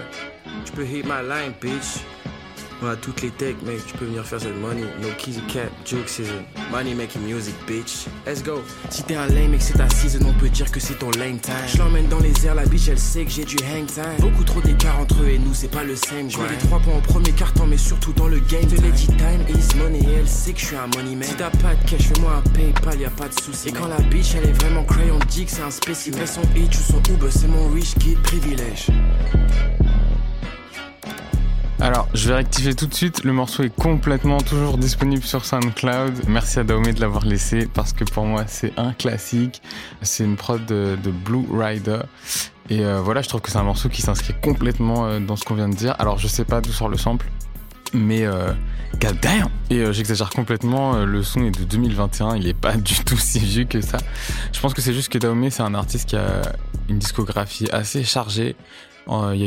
tu 0.66 0.72
peux 0.72 0.86
hit 0.86 1.04
my 1.06 1.22
line, 1.28 1.54
bitch. 1.60 2.06
On 2.82 2.88
a 2.88 2.96
toutes 2.96 3.22
les 3.22 3.30
techs, 3.30 3.62
mec, 3.64 3.86
tu 3.86 3.96
peux 3.98 4.06
venir 4.06 4.26
faire 4.26 4.40
cette 4.40 4.58
money. 4.60 4.86
No 5.02 5.10
keys 5.18 5.38
or 5.38 5.71
joke 5.86 6.08
season. 6.08 6.44
Money 6.72 6.94
making 6.94 7.24
music, 7.24 7.56
bitch. 7.68 8.08
Let's 8.26 8.42
go. 8.44 8.62
Si 8.90 9.04
t'es 9.04 9.16
un 9.16 9.28
lame 9.28 9.54
et 9.54 9.58
que 9.58 9.64
c'est 9.64 9.78
ta 9.78 9.90
season, 9.90 10.20
on 10.28 10.34
peut 10.34 10.50
dire 10.50 10.72
que 10.72 10.80
c'est 10.80 11.00
ton 11.00 11.12
lame 11.12 11.40
time. 11.40 11.54
Je 11.68 11.78
l'emmène 11.78 12.08
dans 12.08 12.20
les 12.20 12.34
airs, 12.46 12.56
la 12.56 12.66
bitch 12.66 12.88
elle 12.88 13.00
sait 13.00 13.26
que 13.26 13.32
j'ai 13.32 13.46
du 13.46 13.58
hang 13.64 13.86
time. 13.86 14.04
Beaucoup 14.20 14.44
trop 14.44 14.62
d'écart 14.62 15.00
entre 15.00 15.22
eux 15.24 15.30
et 15.30 15.38
nous, 15.38 15.54
c'est 15.54 15.72
pas 15.72 15.84
le 15.84 15.96
same. 15.96 16.30
Je 16.30 16.38
les 16.38 16.58
trois 16.58 16.80
points 16.80 16.96
en 16.96 17.02
premier 17.02 17.32
carton, 17.32 17.68
mais 17.68 17.78
surtout 17.78 18.14
dans 18.14 18.28
le 18.28 18.40
game. 18.40 18.62
L'ai 18.82 18.92
dit 18.92 19.08
time 19.08 19.44
is 19.50 19.78
money 19.78 20.00
et 20.00 20.20
elle 20.20 20.28
sait 20.28 20.54
que 20.54 20.60
je 20.60 20.66
suis 20.66 20.76
un 20.76 20.88
money 20.96 21.16
man. 21.16 21.24
Si 21.24 21.36
t'as 21.36 21.50
pas 21.50 21.76
de 21.76 21.90
cash, 21.90 22.08
fais-moi 22.08 22.34
un 22.38 22.50
PayPal, 22.52 23.00
y 23.00 23.06
a 23.06 23.10
pas 23.10 23.28
de 23.28 23.40
souci. 23.40 23.70
Et 23.70 23.72
quand 23.72 23.88
la 23.88 24.00
bitch 24.00 24.36
elle 24.36 24.50
est 24.50 24.54
vraiment 24.54 24.84
crayon, 24.84 25.20
dit 25.30 25.46
que 25.46 25.52
c'est 25.52 25.62
un 25.62 25.72
spécimen. 25.72 26.26
Son 26.26 26.42
hitch 26.56 26.78
ou 26.78 26.92
son 26.94 27.14
Uber, 27.14 27.28
c'est 27.30 27.48
mon 27.48 27.70
rich 27.70 27.96
kid 28.00 28.22
privilège. 28.22 28.88
Alors, 31.82 32.08
je 32.14 32.28
vais 32.28 32.36
rectifier 32.36 32.76
tout 32.76 32.86
de 32.86 32.94
suite. 32.94 33.24
Le 33.24 33.34
morceau 33.34 33.64
est 33.64 33.76
complètement 33.76 34.40
toujours 34.40 34.78
disponible 34.78 35.24
sur 35.24 35.44
SoundCloud. 35.44 36.14
Merci 36.28 36.60
à 36.60 36.64
Daomé 36.64 36.94
de 36.94 37.02
l'avoir 37.02 37.26
laissé 37.26 37.68
parce 37.74 37.92
que 37.92 38.04
pour 38.04 38.24
moi, 38.24 38.44
c'est 38.46 38.72
un 38.78 38.94
classique. 38.94 39.64
C'est 40.04 40.24
une 40.24 40.36
prod 40.36 40.64
de, 40.64 40.96
Blue 41.26 41.48
Rider. 41.52 42.02
Et 42.70 42.86
euh, 42.86 43.02
voilà, 43.02 43.24
je 43.24 43.30
trouve 43.30 43.42
que 43.42 43.50
c'est 43.50 43.58
un 43.58 43.64
morceau 43.64 43.90
qui 43.90 44.04
s'inscrit 44.04 44.36
complètement 44.44 45.08
euh, 45.08 45.20
dans 45.20 45.36
ce 45.36 45.44
qu'on 45.44 45.56
vient 45.56 45.70
de 45.70 45.76
dire. 45.76 45.96
Alors, 45.98 46.20
je 46.20 46.28
sais 46.28 46.46
pas 46.46 46.62
d'où 46.62 46.72
sort 46.72 46.88
le 46.88 46.98
sample, 46.98 47.26
mais 47.96 48.26
euh, 48.26 48.54
god 49.00 49.18
Et 49.72 49.80
euh, 49.80 49.92
j'exagère 49.92 50.30
complètement, 50.30 51.04
le 51.04 51.24
son 51.24 51.44
est 51.46 51.60
de 51.60 51.64
2021, 51.64 52.36
il 52.36 52.48
est 52.48 52.54
pas 52.54 52.78
du 52.78 53.04
tout 53.04 53.18
si 53.18 53.40
vieux 53.40 53.66
que 53.66 53.82
ça. 53.82 53.98
Je 54.54 54.60
pense 54.60 54.76
que 54.76 54.82
c'est 54.82 54.94
juste 54.94 55.10
que 55.10 55.18
Daomé, 55.18 55.50
c'est 55.50 55.64
un 55.64 55.74
artiste 55.74 56.10
qui 56.10 56.16
a 56.16 56.44
une 56.90 57.00
discographie 57.00 57.70
assez 57.72 58.04
chargée. 58.04 58.56
Euh, 59.08 59.34
Il 59.36 59.42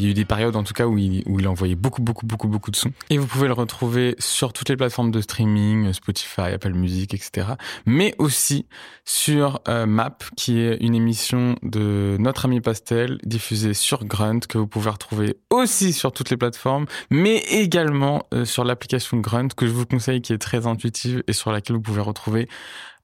y, 0.00 0.06
a 0.06 0.10
eu 0.10 0.14
des 0.14 0.24
périodes 0.24 0.56
en 0.56 0.62
tout 0.62 0.74
cas 0.74 0.86
où 0.86 0.98
il, 0.98 1.22
où 1.26 1.38
il 1.40 1.48
envoyait 1.48 1.74
beaucoup 1.74 2.02
beaucoup 2.02 2.26
beaucoup 2.26 2.48
beaucoup 2.48 2.70
de 2.70 2.76
sons. 2.76 2.92
Et 3.10 3.18
vous 3.18 3.26
pouvez 3.26 3.46
le 3.46 3.52
retrouver 3.54 4.14
sur 4.18 4.52
toutes 4.52 4.68
les 4.68 4.76
plateformes 4.76 5.10
de 5.10 5.20
streaming, 5.20 5.92
Spotify, 5.92 6.52
Apple 6.52 6.72
Music, 6.72 7.14
etc. 7.14 7.48
Mais 7.86 8.14
aussi 8.18 8.66
sur 9.04 9.60
euh, 9.68 9.86
Map, 9.86 10.18
qui 10.36 10.60
est 10.60 10.76
une 10.80 10.94
émission 10.94 11.56
de 11.62 12.16
notre 12.18 12.46
ami 12.46 12.60
Pastel 12.60 13.18
diffusée 13.24 13.74
sur 13.74 14.04
Grunt 14.04 14.40
que 14.40 14.58
vous 14.58 14.66
pouvez 14.66 14.90
retrouver 14.90 15.36
aussi 15.50 15.92
sur 15.92 16.12
toutes 16.12 16.30
les 16.30 16.36
plateformes, 16.36 16.86
mais 17.10 17.38
également 17.50 18.26
euh, 18.34 18.44
sur 18.44 18.64
l'application 18.64 19.18
Grunt 19.18 19.48
que 19.56 19.66
je 19.66 19.72
vous 19.72 19.86
conseille, 19.86 20.20
qui 20.20 20.32
est 20.32 20.38
très 20.38 20.66
intuitive 20.66 21.22
et 21.26 21.32
sur 21.32 21.52
laquelle 21.52 21.76
vous 21.76 21.82
pouvez 21.82 22.00
retrouver 22.00 22.48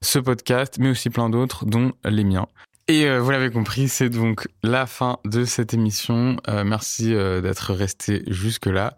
ce 0.01 0.19
podcast, 0.19 0.77
mais 0.79 0.91
aussi 0.91 1.11
plein 1.11 1.31
d'autres, 1.31 1.65
dont 1.65 1.93
les 2.05 2.25
miens. 2.25 2.49
Et 2.89 3.07
euh, 3.07 3.21
vous 3.21 3.31
l'avez 3.31 3.51
compris, 3.51 3.89
c'est 3.89 4.09
donc 4.09 4.49
la 4.65 4.87
fin 4.87 5.19
de 5.25 5.45
cette 5.45 5.73
émission. 5.73 6.37
Euh, 6.49 6.65
merci 6.65 7.15
euh, 7.15 7.41
d'être 7.41 7.73
resté 7.73 8.25
jusque-là. 8.27 8.97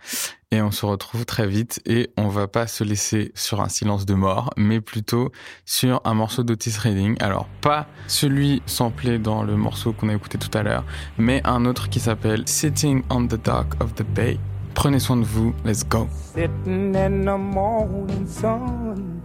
Et 0.50 0.62
on 0.62 0.70
se 0.70 0.86
retrouve 0.86 1.26
très 1.26 1.46
vite. 1.46 1.82
Et 1.84 2.10
on 2.16 2.28
va 2.28 2.48
pas 2.48 2.66
se 2.66 2.82
laisser 2.82 3.30
sur 3.34 3.60
un 3.60 3.68
silence 3.68 4.06
de 4.06 4.14
mort, 4.14 4.50
mais 4.56 4.80
plutôt 4.80 5.32
sur 5.66 6.00
un 6.04 6.14
morceau 6.14 6.44
d'Otis 6.44 6.78
Redding. 6.78 7.16
Alors, 7.20 7.46
pas 7.60 7.86
celui 8.06 8.62
samplé 8.64 9.18
dans 9.18 9.42
le 9.42 9.54
morceau 9.54 9.92
qu'on 9.92 10.08
a 10.08 10.14
écouté 10.14 10.38
tout 10.38 10.56
à 10.56 10.62
l'heure, 10.62 10.84
mais 11.18 11.42
un 11.44 11.66
autre 11.66 11.90
qui 11.90 12.00
s'appelle 12.00 12.44
Sitting 12.46 13.02
on 13.10 13.26
the 13.26 13.42
Dock 13.44 13.74
of 13.80 13.94
the 13.94 14.02
Bay. 14.02 14.38
Prenez 14.74 14.98
soin 14.98 15.18
de 15.18 15.24
vous. 15.24 15.54
Let's 15.64 15.86
go. 15.86 16.08
Sitting 16.34 16.96
in 16.96 17.24
the 17.24 17.38
morning 17.38 18.26
sun. 18.26 19.20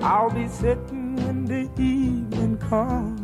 I'll 0.00 0.30
be 0.30 0.48
sitting 0.48 1.16
when 1.16 1.44
the 1.44 1.68
evening 1.80 2.58
comes. 2.68 3.23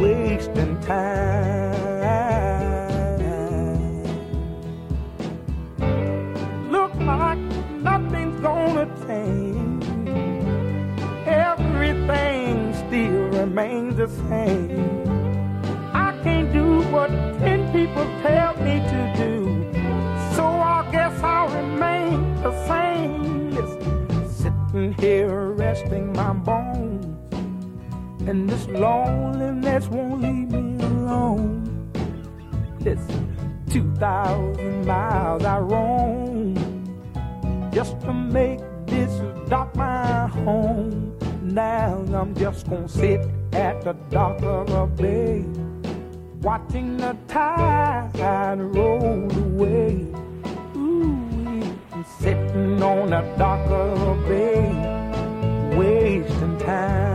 wasting 0.00 0.80
time. 0.80 1.76
Look 6.70 6.94
like 7.00 7.38
nothing's 7.88 8.40
gonna 8.40 8.86
change. 9.06 9.84
Everything 11.26 12.74
still 12.82 13.28
remains 13.40 13.96
the 13.96 14.08
same. 14.28 15.04
I 15.92 16.18
can't 16.22 16.50
do 16.52 16.82
what 16.94 17.10
ten 17.38 17.70
people 17.72 18.06
tell 18.22 18.54
me 18.64 18.80
to 18.92 19.00
do. 19.22 19.32
So 20.34 20.44
I 20.44 20.88
guess 20.90 21.22
I'll 21.22 21.48
remain 21.48 22.34
the 22.42 22.52
same. 22.66 23.50
Listen, 23.50 24.28
sitting 24.28 24.94
here 24.94 25.50
resting 25.50 26.12
my 26.14 26.32
bones. 26.32 26.89
And 28.26 28.48
this 28.48 28.66
loneliness 28.68 29.88
won't 29.88 30.20
leave 30.20 30.50
me 30.50 30.84
alone. 30.84 31.90
This 32.78 33.00
2,000 33.70 34.86
miles 34.86 35.44
I 35.44 35.58
roam 35.58 36.54
just 37.72 38.00
to 38.02 38.12
make 38.12 38.60
this 38.86 39.10
dock 39.48 39.74
my 39.74 40.26
home. 40.28 41.16
Now 41.42 42.04
I'm 42.14 42.34
just 42.34 42.68
gonna 42.68 42.88
sit 42.88 43.20
at 43.52 43.82
the 43.82 43.94
dock 44.10 44.42
of 44.42 44.70
a 44.70 44.86
bay, 44.86 45.44
watching 46.40 46.96
the 46.98 47.16
tide 47.26 48.60
roll 48.60 49.30
away. 49.32 50.06
Ooh, 50.76 51.62
sitting 52.18 52.82
on 52.82 53.10
the 53.10 53.22
dock 53.38 53.66
of 53.70 54.02
a 54.02 54.28
bay, 54.28 55.76
wasting 55.76 56.58
time. 56.58 57.09